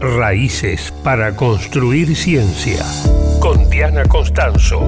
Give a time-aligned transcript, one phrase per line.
[0.00, 2.82] Raíces para construir ciencia.
[3.38, 4.80] Con Diana Constanzo.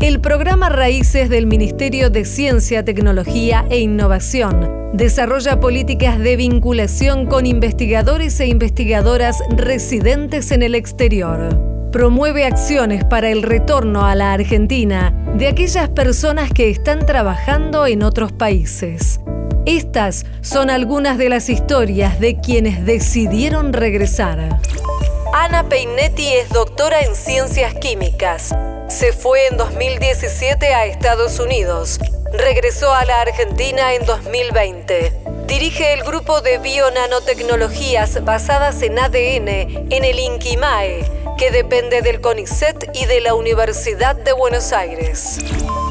[0.00, 7.44] El programa Raíces del Ministerio de Ciencia, Tecnología e Innovación desarrolla políticas de vinculación con
[7.44, 11.60] investigadores e investigadoras residentes en el exterior.
[11.90, 18.04] Promueve acciones para el retorno a la Argentina de aquellas personas que están trabajando en
[18.04, 19.18] otros países.
[19.66, 24.60] Estas son algunas de las historias de quienes decidieron regresar.
[25.34, 28.54] Ana Peinetti es doctora en ciencias químicas.
[28.88, 31.98] Se fue en 2017 a Estados Unidos.
[32.32, 35.12] Regresó a la Argentina en 2020.
[35.48, 39.48] Dirige el grupo de bionanotecnologías basadas en ADN
[39.90, 41.04] en el INQUIMAE,
[41.36, 45.40] que depende del CONICET y de la Universidad de Buenos Aires.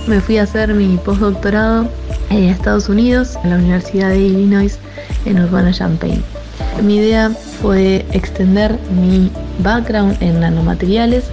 [0.07, 1.90] Me fui a hacer mi postdoctorado
[2.35, 4.77] en Estados Unidos, en la Universidad de Illinois,
[5.26, 6.21] en Urbana-Champaign.
[6.84, 7.31] Mi idea
[7.62, 11.26] fue extender mi background en nanomateriales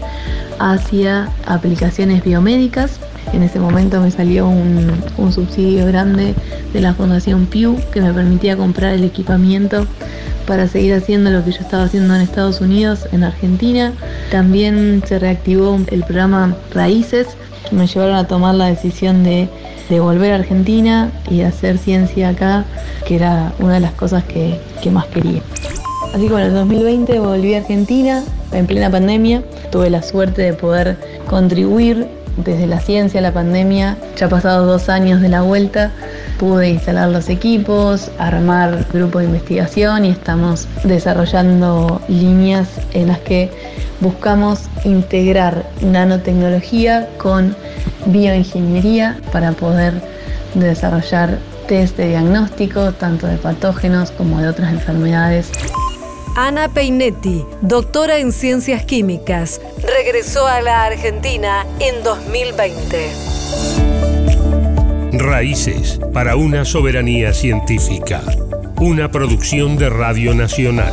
[0.59, 3.01] hacia aplicaciones biomédicas.
[3.33, 6.35] En ese momento me salió un, un, subsidio grande
[6.73, 9.87] de la Fundación Pew que me permitía comprar el equipamiento
[10.47, 13.93] para seguir haciendo lo que yo estaba haciendo en Estados Unidos, en Argentina.
[14.31, 17.29] También se reactivó el programa Raíces,
[17.71, 19.49] me llevaron a tomar la decisión de
[19.89, 22.65] de volver a Argentina y hacer ciencia acá,
[23.07, 25.43] que era una de las cosas que, que más quería.
[26.13, 29.43] Así que bueno, en 2020 volví a Argentina en plena pandemia.
[29.71, 33.97] Tuve la suerte de poder contribuir desde la ciencia a la pandemia.
[34.17, 35.91] Ya pasados dos años de la vuelta,
[36.39, 43.51] pude instalar los equipos, armar grupo de investigación y estamos desarrollando líneas en las que
[44.01, 47.55] buscamos integrar nanotecnología con
[48.07, 49.95] bioingeniería para poder
[50.55, 55.51] desarrollar test de diagnóstico tanto de patógenos como de otras enfermedades.
[56.37, 63.11] Ana Peinetti, doctora en ciencias químicas, regresó a la Argentina en 2020.
[65.13, 68.23] Raíces para una soberanía científica.
[68.81, 70.93] Una producción de Radio Nacional.